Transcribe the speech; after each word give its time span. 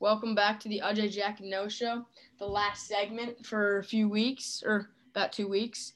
Welcome 0.00 0.36
back 0.36 0.60
to 0.60 0.68
the 0.68 0.80
Ajay 0.84 1.10
Jack 1.10 1.40
Noah 1.40 1.68
Show, 1.68 2.06
the 2.38 2.46
last 2.46 2.86
segment 2.86 3.44
for 3.44 3.78
a 3.78 3.82
few 3.82 4.08
weeks 4.08 4.62
or 4.64 4.90
about 5.10 5.32
two 5.32 5.48
weeks. 5.48 5.94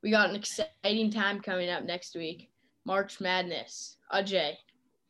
We 0.00 0.12
got 0.12 0.30
an 0.30 0.36
exciting 0.36 1.10
time 1.10 1.40
coming 1.40 1.70
up 1.70 1.82
next 1.82 2.14
week 2.14 2.50
March 2.84 3.20
Madness. 3.20 3.96
Ajay, 4.12 4.54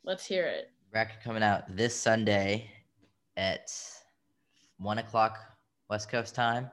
let's 0.03 0.25
hear 0.25 0.47
it. 0.47 0.71
Bracket 0.91 1.23
coming 1.23 1.43
out 1.43 1.77
this 1.77 1.95
Sunday 1.95 2.71
at 3.37 3.71
one 4.79 4.97
o'clock 4.97 5.37
West 5.91 6.09
Coast 6.09 6.35
time. 6.35 6.71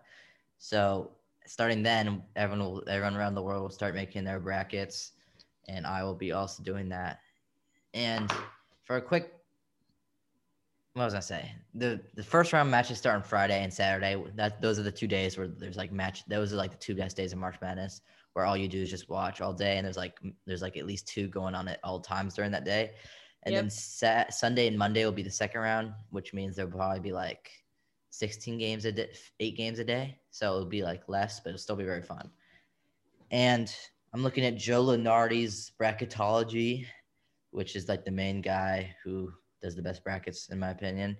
So 0.59 1.11
starting 1.45 1.83
then, 1.83 2.23
everyone 2.37 2.65
will 2.65 2.83
everyone 2.87 3.17
around 3.17 3.35
the 3.35 3.43
world 3.43 3.63
will 3.63 3.69
start 3.69 3.95
making 3.95 4.23
their 4.23 4.39
brackets, 4.39 5.11
and 5.67 5.85
I 5.85 6.05
will 6.05 6.15
be 6.15 6.31
also 6.31 6.63
doing 6.63 6.87
that. 6.87 7.19
And 7.93 8.31
for 8.85 8.95
a 8.95 9.01
quick 9.01 9.36
what 10.97 11.05
was 11.05 11.13
I 11.13 11.19
say? 11.19 11.51
The 11.75 12.01
the 12.15 12.23
first 12.23 12.53
round 12.53 12.71
matches 12.71 12.97
start 12.97 13.15
on 13.15 13.23
Friday 13.23 13.63
and 13.63 13.71
Saturday. 13.71 14.21
That 14.35 14.61
those 14.61 14.79
are 14.79 14.83
the 14.83 14.91
two 14.91 15.07
days 15.07 15.37
where 15.37 15.47
there's 15.47 15.77
like 15.77 15.91
match. 15.91 16.23
Those 16.27 16.51
are 16.53 16.55
like 16.55 16.71
the 16.71 16.77
two 16.77 16.95
best 16.95 17.15
days 17.15 17.33
of 17.33 17.39
March 17.39 17.55
Madness, 17.61 18.01
where 18.33 18.45
all 18.45 18.57
you 18.57 18.67
do 18.67 18.81
is 18.81 18.89
just 18.89 19.07
watch 19.07 19.39
all 19.39 19.53
day, 19.53 19.77
and 19.77 19.85
there's 19.85 19.97
like 19.97 20.19
there's 20.47 20.63
like 20.63 20.75
at 20.75 20.87
least 20.87 21.07
two 21.07 21.27
going 21.27 21.53
on 21.53 21.67
at 21.67 21.79
all 21.83 21.99
times 21.99 22.33
during 22.33 22.51
that 22.51 22.65
day. 22.65 22.93
And 23.43 23.53
yep. 23.53 23.63
then 23.63 23.69
Sat- 23.69 24.33
Sunday 24.33 24.67
and 24.67 24.77
Monday 24.77 25.05
will 25.05 25.11
be 25.11 25.23
the 25.23 25.29
second 25.29 25.61
round, 25.61 25.93
which 26.09 26.33
means 26.33 26.55
there'll 26.55 26.71
probably 26.71 26.99
be 26.99 27.13
like 27.13 27.51
16 28.09 28.57
games 28.57 28.85
a 28.85 28.91
day, 28.91 29.09
eight 29.39 29.55
games 29.55 29.77
a 29.79 29.85
day. 29.85 30.17
So 30.31 30.55
it'll 30.55 30.65
be 30.65 30.81
like 30.81 31.07
less, 31.07 31.39
but 31.39 31.49
it'll 31.49 31.59
still 31.59 31.75
be 31.75 31.83
very 31.83 32.01
fun. 32.01 32.29
And 33.29 33.73
I'm 34.13 34.23
looking 34.23 34.43
at 34.43 34.57
Joe 34.57 34.83
Lunardi's 34.83 35.71
bracketology, 35.79 36.87
which 37.51 37.75
is 37.75 37.87
like 37.87 38.03
the 38.03 38.11
main 38.11 38.41
guy 38.41 38.95
who 39.03 39.31
does 39.61 39.75
the 39.75 39.81
best 39.81 40.03
brackets 40.03 40.49
in 40.49 40.59
my 40.59 40.69
opinion. 40.69 41.17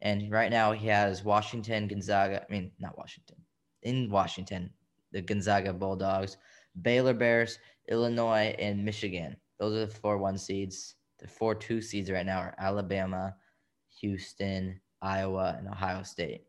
And 0.00 0.30
right 0.30 0.50
now 0.50 0.72
he 0.72 0.86
has 0.88 1.24
Washington, 1.24 1.88
Gonzaga. 1.88 2.44
I 2.48 2.52
mean, 2.52 2.70
not 2.78 2.96
Washington. 2.96 3.36
In 3.82 4.10
Washington, 4.10 4.70
the 5.12 5.22
Gonzaga 5.22 5.72
Bulldogs, 5.72 6.36
Baylor 6.82 7.14
Bears, 7.14 7.58
Illinois, 7.88 8.54
and 8.58 8.84
Michigan. 8.84 9.36
Those 9.58 9.74
are 9.74 9.86
the 9.86 9.92
four 9.92 10.18
one 10.18 10.38
seeds. 10.38 10.94
The 11.18 11.26
four 11.26 11.54
two 11.54 11.80
seeds 11.80 12.10
right 12.10 12.26
now 12.26 12.38
are 12.38 12.54
Alabama, 12.58 13.34
Houston, 14.00 14.80
Iowa, 15.02 15.56
and 15.58 15.68
Ohio 15.68 16.02
State. 16.02 16.44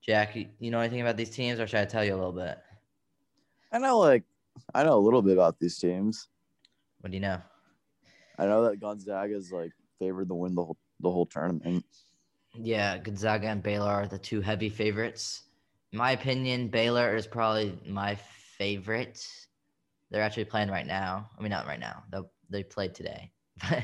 Jack, 0.00 0.34
you 0.34 0.70
know 0.70 0.80
anything 0.80 1.00
about 1.00 1.16
these 1.16 1.30
teams, 1.30 1.60
or 1.60 1.66
should 1.66 1.78
I 1.78 1.84
tell 1.84 2.04
you 2.04 2.14
a 2.14 2.16
little 2.16 2.32
bit? 2.32 2.58
I 3.70 3.78
know, 3.78 4.00
like, 4.00 4.24
I 4.74 4.82
know 4.82 4.94
a 4.94 4.98
little 4.98 5.22
bit 5.22 5.34
about 5.34 5.60
these 5.60 5.78
teams. 5.78 6.28
What 7.00 7.10
do 7.10 7.16
you 7.16 7.20
know? 7.20 7.40
I 8.38 8.46
know 8.46 8.64
that 8.64 8.80
Gonzaga 8.80 9.36
is 9.36 9.52
like 9.52 9.72
favored 9.98 10.28
to 10.28 10.34
win 10.34 10.54
the 10.54 10.64
whole 10.64 10.76
the 11.00 11.10
whole 11.10 11.26
tournament. 11.26 11.84
Yeah, 12.54 12.98
Gonzaga 12.98 13.48
and 13.48 13.62
Baylor 13.62 13.90
are 13.90 14.06
the 14.06 14.18
two 14.18 14.40
heavy 14.40 14.68
favorites. 14.68 15.42
In 15.92 15.98
my 15.98 16.12
opinion, 16.12 16.68
Baylor 16.68 17.16
is 17.16 17.26
probably 17.26 17.78
my 17.86 18.16
favorite. 18.58 19.26
They're 20.10 20.22
actually 20.22 20.44
playing 20.44 20.70
right 20.70 20.86
now. 20.86 21.30
I 21.38 21.42
mean, 21.42 21.50
not 21.50 21.66
right 21.66 21.80
now. 21.80 22.04
They 22.10 22.18
they 22.50 22.62
played 22.62 22.94
today, 22.94 23.32
but 23.68 23.82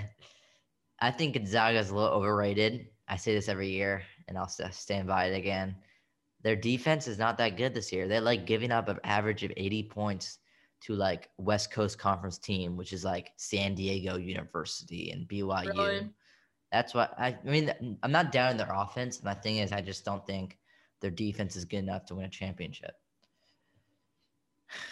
I 1.00 1.10
think 1.10 1.34
Gonzaga 1.34 1.78
is 1.78 1.90
a 1.90 1.94
little 1.94 2.10
overrated. 2.10 2.88
I 3.08 3.16
say 3.16 3.34
this 3.34 3.48
every 3.48 3.70
year, 3.70 4.02
and 4.26 4.36
I'll 4.36 4.48
stand 4.48 5.08
by 5.08 5.26
it 5.26 5.36
again. 5.36 5.76
Their 6.42 6.56
defense 6.56 7.08
is 7.08 7.18
not 7.18 7.38
that 7.38 7.56
good 7.56 7.74
this 7.74 7.92
year. 7.92 8.06
They're 8.06 8.20
like 8.20 8.46
giving 8.46 8.70
up 8.70 8.88
an 8.88 9.00
average 9.02 9.42
of 9.42 9.52
80 9.56 9.84
points 9.84 10.38
to 10.80 10.94
like 10.94 11.30
West 11.38 11.70
Coast 11.70 11.98
Conference 11.98 12.38
team, 12.38 12.76
which 12.76 12.92
is 12.92 13.04
like 13.04 13.32
San 13.36 13.74
Diego 13.74 14.16
University 14.16 15.10
and 15.10 15.28
BYU. 15.28 15.66
Really? 15.66 16.10
That's 16.72 16.94
what 16.94 17.14
I, 17.18 17.28
I 17.28 17.50
mean. 17.50 17.98
I'm 18.02 18.12
not 18.12 18.30
down 18.30 18.50
in 18.50 18.56
their 18.56 18.72
offense. 18.72 19.22
My 19.22 19.34
thing 19.34 19.58
is, 19.58 19.72
I 19.72 19.80
just 19.80 20.04
don't 20.04 20.26
think 20.26 20.58
their 21.00 21.10
defense 21.10 21.56
is 21.56 21.64
good 21.64 21.78
enough 21.78 22.04
to 22.06 22.14
win 22.14 22.26
a 22.26 22.28
championship. 22.28 22.92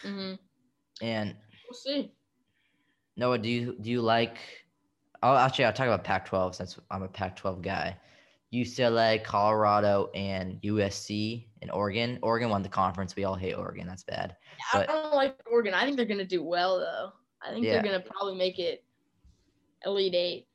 Mm-hmm. 0.03 0.35
And 1.05 1.37
we'll 1.69 1.75
see. 1.75 2.13
Noah, 3.17 3.39
do 3.39 3.49
you 3.49 3.77
do 3.81 3.91
you 3.91 4.01
like? 4.01 4.39
I'll 5.23 5.37
actually 5.37 5.67
I'll 5.67 5.73
talk 5.73 5.87
about 5.87 6.05
Pac-12 6.05 6.55
since 6.55 6.79
I'm 6.91 7.03
a 7.03 7.09
Pac-12 7.09 7.63
guy. 7.63 7.97
UCLA, 8.55 9.23
Colorado, 9.23 10.11
and 10.15 10.61
USC 10.63 11.47
and 11.63 11.71
Oregon. 11.71 12.19
Oregon 12.23 12.51
won 12.51 12.63
the 12.63 12.69
conference. 12.69 13.17
We 13.17 13.25
all 13.25 13.35
hate 13.35 13.55
Oregon. 13.55 13.87
That's 13.87 14.05
bad. 14.05 14.37
Yeah, 14.59 14.81
but, 14.81 14.91
I 14.91 14.93
don't 14.93 15.15
like 15.15 15.37
Oregon. 15.51 15.75
I 15.75 15.85
think 15.85 15.97
they're 15.97 16.07
gonna 16.07 16.25
do 16.25 16.43
well 16.43 16.79
though. 16.79 17.13
I 17.43 17.53
think 17.53 17.65
yeah. 17.65 17.75
they're 17.75 17.83
gonna 17.83 18.01
probably 18.01 18.37
make 18.37 18.59
it 18.59 18.85
Elite 19.85 20.15
Eight. 20.15 20.47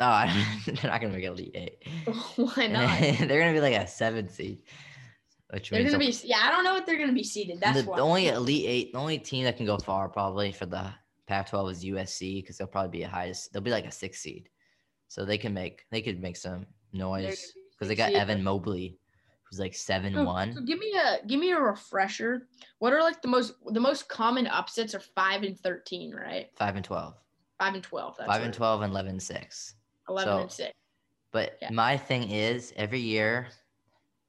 Oh, 0.00 0.52
they're 0.66 0.90
not 0.90 1.00
gonna 1.00 1.14
make 1.14 1.24
Elite 1.24 1.54
Eight. 1.54 1.84
Why 2.36 2.66
not? 2.70 3.00
they're 3.00 3.40
gonna 3.40 3.52
be 3.52 3.60
like 3.60 3.74
a 3.74 3.86
seven 3.86 4.28
seed. 4.28 4.62
Which 5.50 5.70
they're 5.70 5.84
gonna 5.84 5.98
be. 5.98 6.14
Yeah, 6.24 6.40
I 6.42 6.50
don't 6.50 6.64
know 6.64 6.74
what 6.74 6.86
they're 6.86 6.98
gonna 6.98 7.12
be 7.12 7.24
seeded. 7.24 7.60
That's 7.60 7.82
the, 7.82 7.86
the 7.86 8.02
only 8.02 8.28
Elite 8.28 8.66
Eight. 8.66 8.92
The 8.92 8.98
only 8.98 9.18
team 9.18 9.44
that 9.44 9.56
can 9.56 9.66
go 9.66 9.78
far 9.78 10.08
probably 10.08 10.50
for 10.50 10.66
the 10.66 10.92
Pac-12 11.28 11.70
is 11.70 11.84
USC 11.84 12.42
because 12.42 12.58
they'll 12.58 12.66
probably 12.66 12.90
be 12.90 13.04
a 13.04 13.08
highest. 13.08 13.52
They'll 13.52 13.62
be 13.62 13.70
like 13.70 13.86
a 13.86 13.92
six 13.92 14.20
seed, 14.20 14.48
so 15.06 15.24
they 15.24 15.38
can 15.38 15.54
make. 15.54 15.84
They 15.92 16.02
could 16.02 16.20
make 16.20 16.36
some 16.36 16.66
noise 16.96 17.52
because 17.72 17.88
they 17.88 17.94
got 17.94 18.12
Evan 18.12 18.42
Mobley, 18.42 18.98
who's 19.44 19.60
like 19.60 19.74
seven 19.74 20.14
so, 20.14 20.24
one. 20.24 20.52
So 20.54 20.60
give 20.62 20.78
me 20.78 20.92
a 20.94 21.26
give 21.26 21.40
me 21.40 21.52
a 21.52 21.60
refresher. 21.60 22.48
What 22.78 22.92
are 22.92 23.02
like 23.02 23.22
the 23.22 23.28
most 23.28 23.54
the 23.72 23.80
most 23.80 24.08
common 24.08 24.46
upsets 24.46 24.94
are 24.94 25.00
five 25.00 25.42
and 25.42 25.58
thirteen, 25.58 26.14
right? 26.14 26.48
Five 26.56 26.76
and 26.76 26.84
twelve. 26.84 27.14
Five 27.58 27.74
and 27.74 27.82
twelve. 27.82 28.16
five 28.16 28.42
and 28.42 28.52
twelve 28.52 28.82
and 28.82 28.90
eleven 28.90 29.12
and 29.12 29.22
six. 29.22 29.74
Eleven 30.08 30.32
so, 30.32 30.38
and 30.42 30.50
six. 30.50 30.72
But 31.32 31.58
yeah. 31.60 31.70
my 31.70 31.96
thing 31.96 32.30
is 32.30 32.72
every 32.76 33.00
year, 33.00 33.48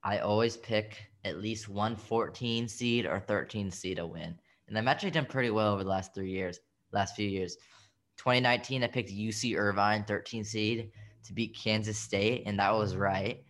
I 0.02 0.18
always 0.18 0.56
pick 0.56 1.10
at 1.24 1.40
least 1.40 1.68
one 1.68 1.96
14 1.96 2.68
seed 2.68 3.06
or 3.06 3.18
13 3.18 3.70
seed 3.70 3.96
to 3.96 4.06
win, 4.06 4.38
and 4.66 4.78
I've 4.78 4.86
actually 4.86 5.10
done 5.10 5.26
pretty 5.26 5.50
well 5.50 5.72
over 5.72 5.84
the 5.84 5.90
last 5.90 6.14
three 6.14 6.30
years, 6.30 6.60
last 6.92 7.16
few 7.16 7.28
years. 7.28 7.56
2019, 8.18 8.82
I 8.82 8.88
picked 8.88 9.10
UC 9.10 9.56
Irvine, 9.56 10.04
13 10.04 10.44
seed 10.44 10.90
to 11.24 11.32
beat 11.32 11.56
Kansas 11.56 11.98
State, 11.98 12.44
and 12.46 12.58
that 12.58 12.74
was 12.74 12.96
right. 12.96 13.42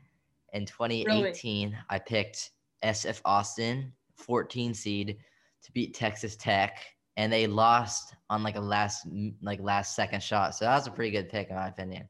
In 0.52 0.64
2018, 0.64 1.70
really? 1.70 1.78
I 1.90 1.98
picked 1.98 2.50
SF 2.84 3.20
Austin, 3.24 3.92
14 4.16 4.74
seed, 4.74 5.18
to 5.62 5.72
beat 5.72 5.94
Texas 5.94 6.36
Tech, 6.36 6.78
and 7.16 7.32
they 7.32 7.46
lost 7.46 8.14
on 8.30 8.42
like 8.42 8.56
a 8.56 8.60
last 8.60 9.06
like 9.42 9.60
last 9.60 9.94
second 9.94 10.22
shot. 10.22 10.54
So 10.54 10.64
that 10.64 10.76
was 10.76 10.86
a 10.86 10.90
pretty 10.90 11.10
good 11.10 11.28
pick 11.28 11.50
in 11.50 11.56
my 11.56 11.68
opinion. 11.68 12.08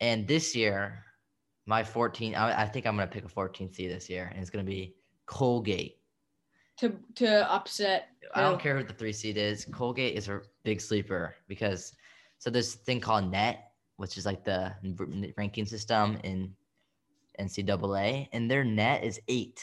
And 0.00 0.26
this 0.26 0.54
year, 0.54 1.04
my 1.66 1.82
14, 1.82 2.34
I, 2.34 2.62
I 2.62 2.66
think 2.66 2.86
I'm 2.86 2.96
gonna 2.96 3.06
pick 3.06 3.24
a 3.24 3.28
14 3.28 3.72
seed 3.72 3.90
this 3.90 4.08
year, 4.08 4.30
and 4.32 4.40
it's 4.40 4.50
gonna 4.50 4.64
be 4.64 4.94
Colgate. 5.26 5.96
To 6.78 6.92
to 7.16 7.50
upset. 7.52 8.08
I 8.34 8.40
don't 8.40 8.60
care 8.60 8.76
who 8.76 8.84
the 8.84 8.92
three 8.92 9.12
seed 9.12 9.36
is. 9.36 9.64
Colgate 9.72 10.16
is 10.16 10.28
a 10.28 10.40
big 10.64 10.80
sleeper 10.80 11.36
because 11.46 11.92
so 12.38 12.50
there's 12.50 12.74
a 12.74 12.78
thing 12.78 13.00
called 13.00 13.30
net 13.30 13.70
which 13.96 14.18
is 14.18 14.26
like 14.26 14.44
the 14.44 14.74
ranking 15.36 15.66
system 15.66 16.18
in 16.24 16.54
NCAA, 17.38 18.28
and 18.32 18.50
their 18.50 18.64
net 18.64 19.04
is 19.04 19.20
eight. 19.28 19.62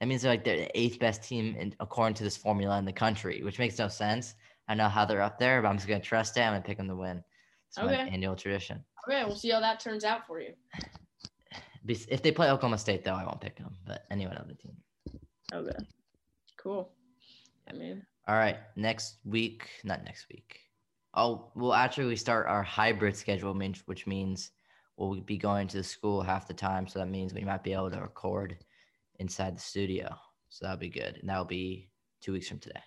That 0.00 0.06
means 0.06 0.22
they're 0.22 0.32
like 0.32 0.44
they're 0.44 0.56
the 0.56 0.78
eighth 0.78 0.98
best 0.98 1.22
team 1.22 1.54
in, 1.56 1.74
according 1.80 2.14
to 2.14 2.24
this 2.24 2.36
formula 2.36 2.78
in 2.78 2.84
the 2.84 2.92
country, 2.92 3.42
which 3.42 3.58
makes 3.58 3.78
no 3.78 3.88
sense. 3.88 4.34
I 4.68 4.74
know 4.74 4.88
how 4.88 5.04
they're 5.04 5.20
up 5.22 5.38
there, 5.38 5.60
but 5.60 5.68
I'm 5.68 5.76
just 5.76 5.88
gonna 5.88 6.00
trust 6.00 6.34
them 6.34 6.54
and 6.54 6.64
pick 6.64 6.78
them 6.78 6.88
to 6.88 6.96
win. 6.96 7.22
It's 7.68 7.78
okay. 7.78 7.86
my 7.86 8.08
annual 8.08 8.34
tradition. 8.34 8.84
Okay, 9.06 9.24
we'll 9.24 9.36
see 9.36 9.50
how 9.50 9.60
that 9.60 9.80
turns 9.80 10.04
out 10.04 10.26
for 10.26 10.40
you. 10.40 10.52
If 11.88 12.22
they 12.22 12.30
play 12.30 12.50
Oklahoma 12.50 12.78
State, 12.78 13.04
though, 13.04 13.14
I 13.14 13.24
won't 13.24 13.40
pick 13.40 13.56
them. 13.56 13.74
But 13.86 14.04
anyone 14.10 14.36
on 14.36 14.46
the 14.46 14.54
team. 14.54 14.76
Okay. 15.52 15.76
Cool. 16.56 16.92
I 17.68 17.72
mean. 17.72 18.04
All 18.28 18.36
right. 18.36 18.58
Next 18.76 19.16
week, 19.24 19.68
not 19.82 20.04
next 20.04 20.26
week. 20.28 20.60
Oh, 21.14 21.50
well, 21.54 21.72
actually, 21.72 22.16
start 22.16 22.46
our 22.46 22.62
hybrid 22.62 23.16
schedule, 23.16 23.54
which 23.86 24.06
means 24.06 24.52
we'll 24.96 25.20
be 25.20 25.36
going 25.38 25.66
to 25.68 25.78
the 25.78 25.82
school 25.82 26.22
half 26.22 26.46
the 26.46 26.54
time. 26.54 26.86
So 26.86 26.98
that 26.98 27.08
means 27.08 27.34
we 27.34 27.44
might 27.44 27.64
be 27.64 27.72
able 27.72 27.90
to 27.90 28.00
record 28.00 28.56
inside 29.18 29.56
the 29.56 29.60
studio. 29.60 30.14
So 30.50 30.64
that'll 30.64 30.78
be 30.78 30.88
good. 30.88 31.16
And 31.16 31.28
that'll 31.28 31.44
be 31.44 31.90
two 32.20 32.32
weeks 32.32 32.48
from 32.48 32.58
today. 32.58 32.80